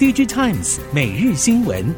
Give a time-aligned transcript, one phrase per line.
[0.00, 1.94] DigiTimes 每日新闻。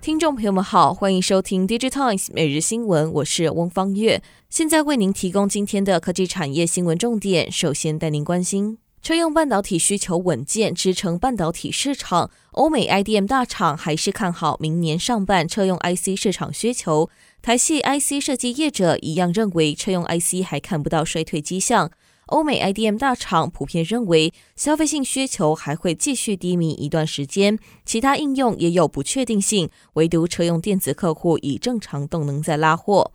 [0.00, 7.52] 听众朋友们好，欢迎收听 DigiTimes 每日新闻，我是翁方月，现在为您提供今天的科技产业新闻重点。
[7.52, 8.78] 首先带您关心。
[9.02, 12.30] 车用半导体需求稳健，支撑半导体市场。
[12.52, 17.10] 欧美 IDM 大厂还是看好明年上半车用 IC 市场需求。
[17.42, 21.90] 台系 IC 设计业者一样认为，车用 IC 还看不到衰退迹象。
[22.26, 33.12] 欧美 IDM 大厂普遍认为，消费性需求还会继续低迷一段时间，其他应用也有不确定性，唯独车用电子客户以正常动能在拉货。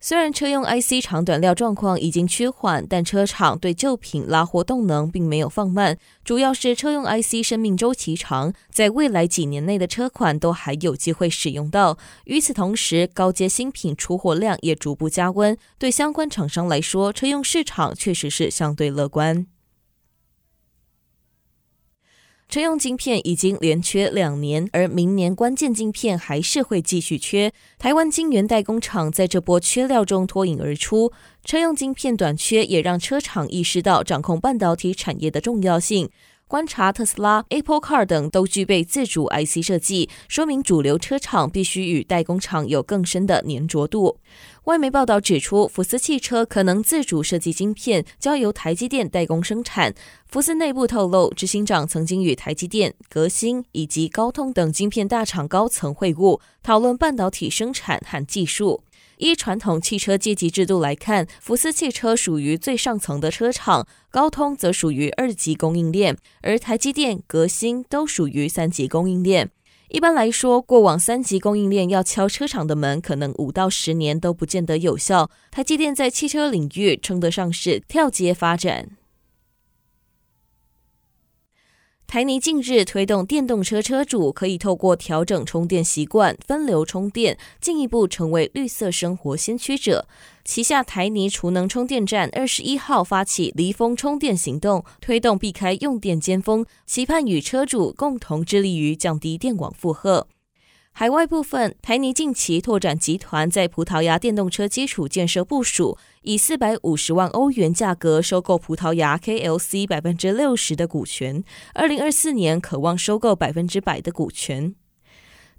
[0.00, 5.98] 虽然车用 IC 长短料状况已经趋缓，但车厂对旧品拉货动能并没有放慢。
[6.24, 11.98] 主要是车用 IC 生命周期长，在未来几年内的车款都还有机会使用到。
[12.26, 19.46] 与此同时，高阶新品出货量也逐步加温，对相关厂商来说，车用市场确实是相对乐观。
[22.48, 27.52] 车用晶片已经连缺两年，而明年关键晶片还是会继续缺。
[27.78, 31.12] 台湾晶圆代工厂在这波缺料中脱颖而出，
[31.44, 36.08] 车用晶片短缺也让车厂意识到掌控半导体产业的重要性。
[36.48, 44.18] 观察特斯拉、Apple Car 等都具备自主 IC 设计，说明主流车厂必须与代工厂有更深的粘着度。
[44.64, 49.94] 外媒报道指出，福斯汽车可能自主设计晶片，交由台积电代工生产。
[50.26, 58.82] 福斯内部透露，执行长曾经与台积电、革新以及高通等晶片大厂高层会晤，讨论半导体生产和技术。
[59.18, 69.50] 依传统汽车阶级制度来看，福斯汽车属于最上层的车厂，高通则属于二级供应链，而台积电、革新都属于三级供应链。
[69.88, 75.30] 一般来说，过往三级供应链要敲车厂的门，可能五到十年都不见得有效。
[75.50, 78.97] 台积电在汽车领域称得上是跳阶发展。
[82.10, 90.06] 台泥近日推动电动车车主可以透过调整充电习惯、分流充电，进一步成为绿色生活先驱者。
[90.42, 100.26] 旗下台泥储能充电站二十一号发起离峰充电行动，推动避开用电尖峰，期盼与车主共同致力于降低电网负荷。
[100.98, 114.74] 海外部分，台泥近期拓展集团在葡萄牙电动车基础建设部署，以四百五十万欧元价格收购葡萄牙 KLC 百分之六十的股权，二零二四年渴望收购百分之百的股权。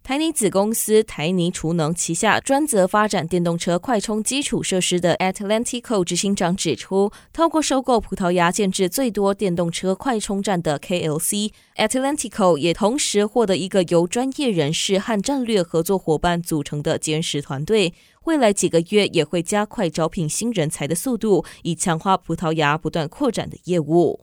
[0.09, 17.93] 台泥子公司台泥储能旗下专责发展电动车快充基础设施的 Atlantico 执行长指出，透过收购葡萄牙建置最多电动车快充站的 KLC，Atlantico 也同时获得一个由专业人士和战略合作伙伴组成的坚实团队。
[18.23, 24.21] 未来几个月也会加快招聘新人才的速度，以强化葡萄牙不断扩展的业务。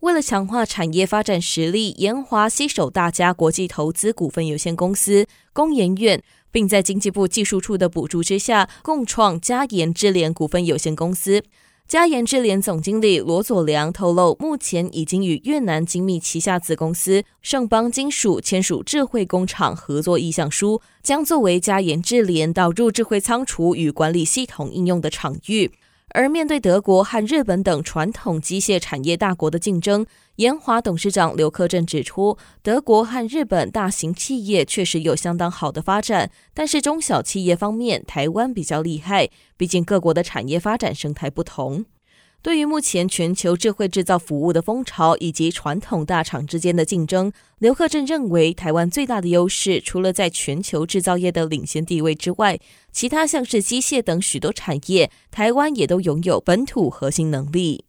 [0.00, 11.42] 为了强化产业发展实力，研华携手大家国际投资股份有限公司、工研院，并在经济部技术处的补助之下，共创嘉研智联股份有限公司。
[11.86, 25.72] 嘉研智联总经理罗佐良透露，目前已经与越南精密旗下子公司盛邦金属签署智慧工厂合作意向书，将作为嘉研智联导入智慧仓储与管理系统应用的场域。
[26.12, 30.04] 而面对德国和日本等传统机械产业大国的竞争，
[30.36, 41.84] 研华董事长刘克正指出，德国和日本大型企业确实有相当好的发展，但是中小企业方面，台湾比较厉害，毕竟各国的产业发展生态不同。
[42.42, 52.58] 对于目前全球智慧制造服务的风潮以及传统大厂之间的竞争，刘克正认为，台湾最大的优势除了在全球制造业的领先地位之外，
[52.90, 57.84] 其他像是机械等许多产业，台湾也都拥有本土核心能力。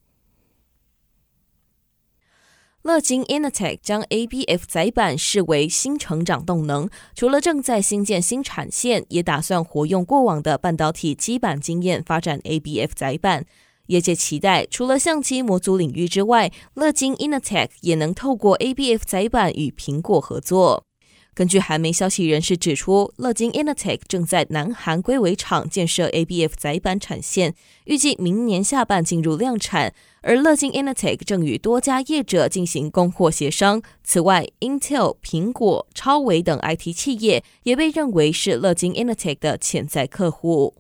[2.82, 13.46] 乐金 Innotech 将 ABF 载板视为新成长动能，除了正在新建新产线，也打算活用过往的半导体基板经验，发展 ABF 载板。
[13.92, 20.86] 业界期待，除了相机模组领域之外，乐金 Innotech 也能透过 ABF 载板与苹果合作。
[21.34, 27.54] 根据韩媒消息人士指出，乐金 Innotech 正在南韩龟尾厂建设 ABF 载板产线，
[27.86, 29.94] 预计明年下半进入量产。
[30.22, 33.82] 而乐金 Innotech 正与多家业者进行供货协商。
[34.04, 40.76] 此外，Intel、苹果、超微等 IT 企业也被认为是乐金 Innotech 的潜在客户。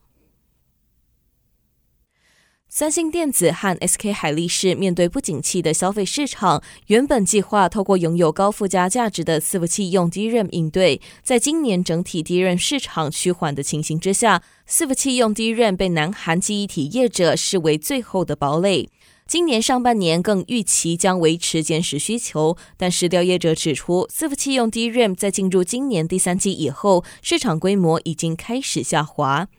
[2.73, 11.01] 三星电子和 SK 海力士面对不景气的消费市场，原本计划透过拥有高附加价值的伺服器用 DRAM 应对。
[11.21, 18.88] 在今年整体 DRAM 市场趋缓的情形之下，伺服器用 DRAM 被南韩记忆体业者视为最后的堡垒。
[19.27, 29.50] 今年上半年更预期将维持坚实需求，但市调业者指出，伺服器用 DRAM 在进入今年第三季以后，市场规模已经开始下滑。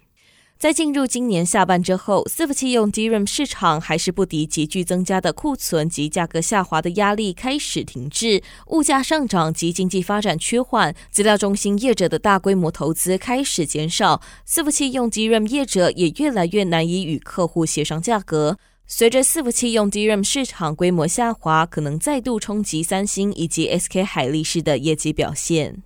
[0.62, 8.40] 在进入今年下半之后，伺服器用 DRAM 市场还是不敌急剧增加的库存及价格下滑的压力，开始停滞。
[8.68, 18.56] 物价上涨及经济发展趋缓，资料中心业者的大规模投资开始减少，伺服器用 DRAM 业者也越来越难以与客户协商价格。
[18.86, 25.82] 随着伺服器用 DRAM 市场规模下滑，可能再度冲击三星以及 SK 海力士的业绩表现。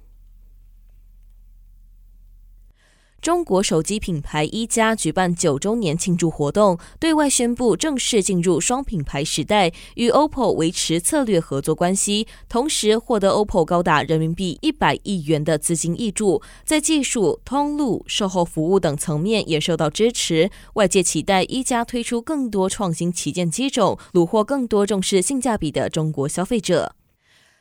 [3.26, 20.48] 中国手机品牌一加举办九周年庆祝活动，对外宣布正式进入双品牌时代，与 OPPO 维持策略合作关系，同时获得 OPPO 高达人民币一百亿元的资金挹注，在技术、通路、售后服务等层面也受到支持。
[20.74, 26.94] 外界期待一加推出更多创新旗舰机种，虏获更多重视性价比的中国消费者。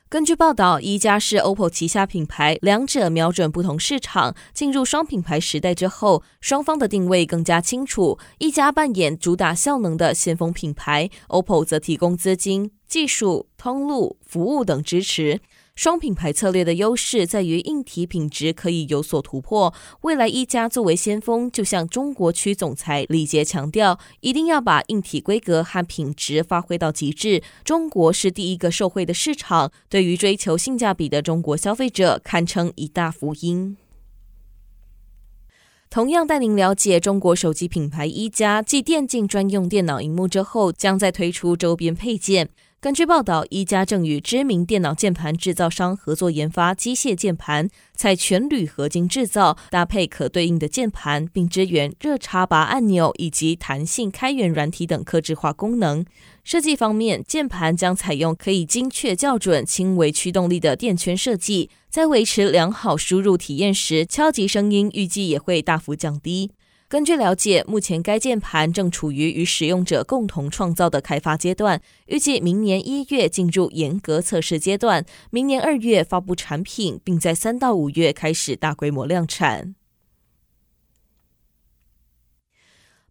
[0.07, 4.35] 根据报道，一加是 OPPO 旗下品牌，两者瞄准不同市场。
[4.53, 8.19] 进入双品牌时代之后，双方的定位更加清楚。
[8.37, 15.41] 一加扮演主打效能的先锋品牌，OPPO 则提供资金、技术、通路、服务等支持。
[15.75, 19.73] 双品牌策略的优势在于硬体品质可以有所突破。
[20.01, 27.43] 未来一加作为先锋，就像中国区总裁李杰强调，一定要把硬体规格和品质发挥到极致。
[27.65, 33.75] 中国是第一个受惠的市场，对于追求性价比的中国消费者，堪称一大福音。
[35.89, 42.49] 同样带您了解中国手机品牌一加继电竞专用电脑荧幕之后，将在推出周边配件。
[42.85, 56.05] 根据报道，一加正与知名电脑键盘制造商合作研发机械键盘，采全铝合金制造，搭配可对应的键盘，并支援热插拔按钮以及弹性开源软体等客制化功能。
[56.43, 66.51] 设计方面，键盘将采用可以精确校准、轻微驱动力的电圈设计，在维持良好输入体验时，敲击声音预计也会大幅降低。
[66.95, 79.75] 根据了解，目前该键盘正处于与使用者共同创造的开发阶段，预计明年一月进入严格测试阶段，明年二月发布产品，并在三到五月开始大规模量产。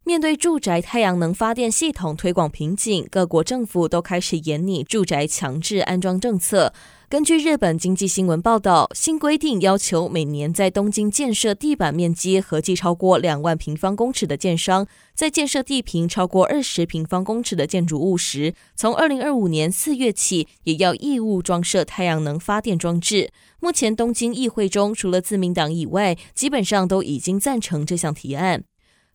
[0.03, 6.73] 面对住宅太阳能发电系统推广瓶颈，各国政府都开始严拟住宅强制安装政策。
[7.15, 14.85] 根据日本经济新闻报道，新规定要求每年在东京建设地板面积合计超过两万平方公尺的建商，
[15.15, 23.31] 在建设地坪超过二十平方公尺的建筑物时，从二零二五年四月起，也要义务装设太阳能发电装置。
[23.61, 28.65] 目前东京议会中，除了自民党以外，基本上都已经赞成这项提案。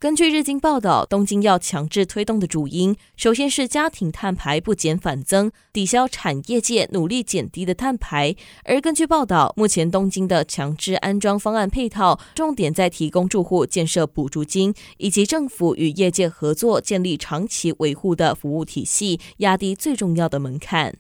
[0.02, 8.34] 根据日经报道，东京要强制推动的主因，首先是家庭碳排不减反增，抵消产业界努力减低的碳排。
[8.64, 20.96] 而根据报道，目前东京的强制安装方案配套，重点在提供住户建设补助金，以及政府与业界合作建立长期维护的服务体系，压低最重要的门槛。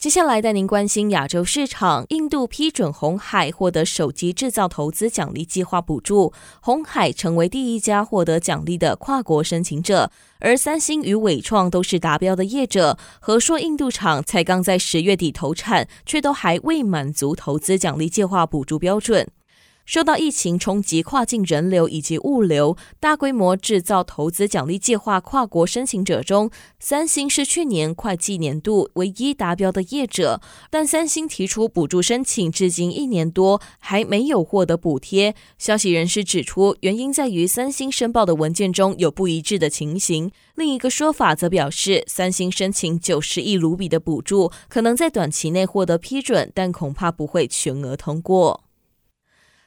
[0.00, 2.06] 接下来带您关心亚洲市场。
[2.08, 6.32] 印度批准红海获得手机制造投资奖励计划补助，
[6.62, 10.10] 红海成为第一家获得奖励的跨国申请者。
[10.38, 12.96] 而三星与伟创都是达标的业者。
[13.20, 19.28] 和硕印度厂才刚在十月底投产，却都还未满足投资奖励计划补助标准。
[19.84, 30.40] 受到疫情冲击，跨境人流以及物流大规模制造投资奖励计划跨国申请者中，三星是去年会计年度唯一达标的业者。
[30.70, 35.34] 但三星提出补助申请至今一年多，还没有获得补贴。
[35.58, 40.30] 消息人士指出，原因在于三星申报的文件中有不一致的情形。
[40.54, 48.62] 另一个说法则表示，三星申请九十亿卢比的补助，可能在短期内获得批准，但恐怕不会全额通过。